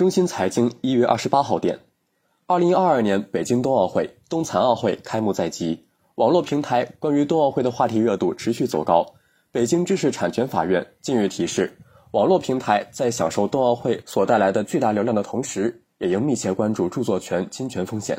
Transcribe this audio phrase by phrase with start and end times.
[0.00, 1.78] 中新财经一月二十八号电，
[2.46, 5.84] 二零二二年北京冬奥会、冬残奥会开幕在即，
[6.14, 9.04] 网络平台关于冬奥会的话题热度持续走高。
[9.52, 11.76] 北京知识产权法院近日提示，
[12.12, 18.18] 网络平台在享受冬奥会所带来的巨大流量的同时，也应密切关注著作权侵权风险。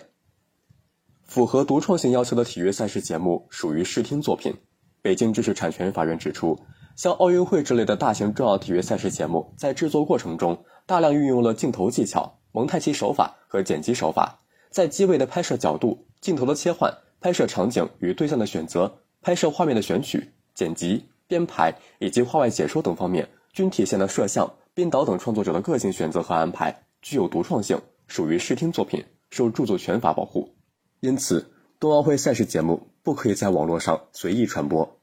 [1.23, 4.53] 符合独创性要求的体育赛事节目属于视听作品。
[5.01, 6.59] 北京知识产权法院指出，
[7.01, 14.37] 像奥运会之类的大型重要体育赛事节目，在制作过程中大量运用了镜头技巧、蒙太奇手法和剪辑手法，
[14.69, 30.53] 在机位的拍摄角度、镜头的切换、拍摄场景与对象的选择、拍摄画面的选取、剪辑、编排以及画外解说等方面，均体现了摄像、编导等创作者的个性选择和安排，具有独创性，属于视听作品，受著作权法保护。
[30.99, 34.99] 因此，冬奥会赛事节目不可以在网络上随意传播。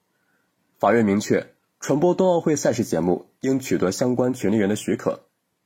[0.79, 5.21] 法院明确，传播冬奥会赛事节目应取得相关权利人的许可。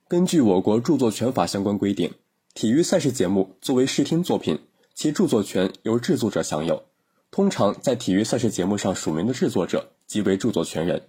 [0.08, 2.12] 根据我国著作权法相关规定，
[2.54, 4.60] 体育赛事节目作为视听作品，
[4.94, 6.84] 其著作权由制作者享有。
[7.30, 11.02] 通常在体育赛事节目上署名的制作者即为著作权人。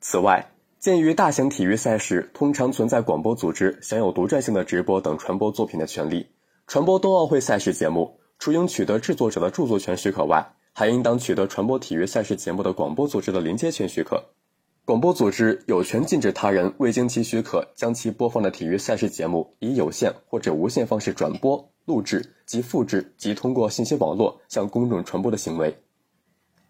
[0.00, 6.26] 此外，鉴于大型体育赛事通常存在广播组织享有独占性的直播等传播作品的权利，
[6.66, 8.18] 传播冬奥会赛事节目。
[8.38, 14.24] 除应取得制作者的著作权许可外，还应当取得传播体育赛事节目的广播组织的连接权许可。
[14.84, 25.78] 广播组织有权禁止他人未经其许可将其播放的体育赛事节目以有线或者无线方式转播、录制及复制及通过信息网络向公众传播的行为。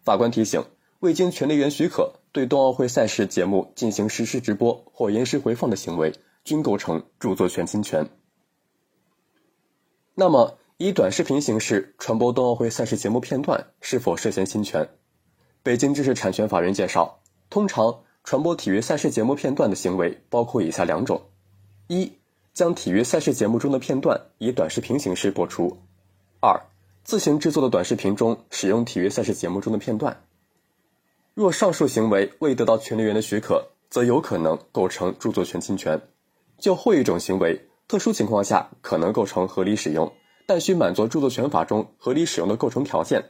[0.03, 0.63] 法官提醒：
[0.99, 8.07] 未经权利人许可对冬奥会赛事节目进行实时直播或延时回放的行为，均构成著作权侵权。
[10.13, 10.59] 那么？
[10.77, 14.89] 以短视频形式传播冬奥会赛事节目片段是否涉嫌侵权？
[15.61, 17.21] 北京知识产权法院介绍，
[17.53, 21.21] 通常传播体育赛事节目片段的行为包括以下两种：
[21.85, 22.11] 一、
[22.51, 25.77] 将体育赛事节目中的片段以短视频形式播出；
[26.39, 26.59] 二、
[27.03, 30.19] 自行制作的短视频中使用体育赛事节目中的片段。
[31.35, 36.01] 若上述行为未得到权利人的许可，则有可能构成著作权侵权。
[36.57, 40.11] 就后一种行为，特殊情况下可能构成合理使用。
[40.47, 43.23] 但需满足著作权法中合理使用的构成条件。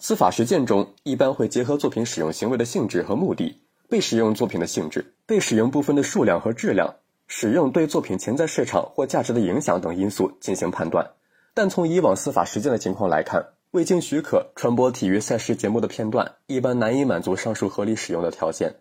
[0.00, 6.94] 司法实践中一般会结合作品使用行为的性质和目的、被使用作品的性质、被使用部分的数量和质量、
[7.26, 11.10] 使用对作品潜在市场或价值的影响等因素进行判断。
[11.52, 18.76] 但从以往司法实践的情况来看，未经许可传播体育赛事节目的片段，一般难以满足上述合理使用的条件。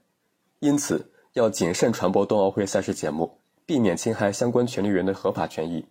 [0.60, 5.88] 因此，要谨慎传播冬奥会赛事节目，避免侵害相关权利人的合法权益。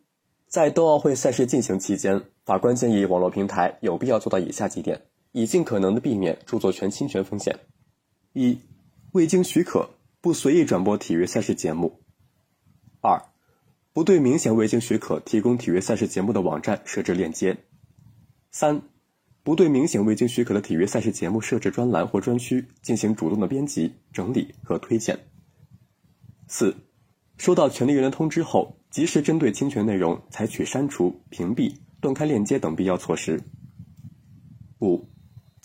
[0.46, 5.02] 在冬奥会赛事进行期间，法官建议网络平台有必要做到以下几点，
[5.36, 7.58] 以尽可能的避免著作权侵权风险：
[8.32, 8.58] 一、
[9.12, 9.90] 未经许可
[10.22, 12.00] 不随意转播体育赛事节目；
[13.02, 13.22] 二、
[13.92, 17.54] 不对明显未经许可提供体育赛事节目的网站设置链接；
[18.50, 18.80] 三、
[19.42, 25.16] 不对明显未经许可的体育赛事节目设置专栏或专区进行主动的编辑、整理和推荐；
[26.48, 26.74] 四、
[27.36, 28.78] 收到权利人的通知后。
[28.88, 33.38] 及时针对侵权内容采取删除、屏蔽、断开链接等必要措施。
[34.80, 35.04] 五、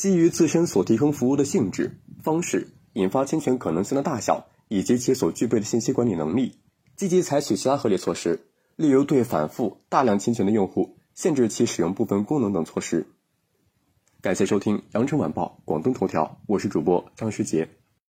[0.01, 6.55] 基于自身所提供服务的性质、方式、引发侵权可能性的大小以及其所具备的信息管理能力，
[6.95, 13.05] 积极采取其他合理措施，例如对反复、大量侵权的用户限制其使用部分功能等措施。
[14.21, 17.69] 感谢收听《羊城晚报·广东头条》，我是主播张世杰。